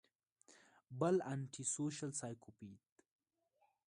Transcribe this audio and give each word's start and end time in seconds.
بل 0.99 1.15
انټي 1.33 1.63
سوشل 1.73 2.11
سايکوپېت 2.19 2.83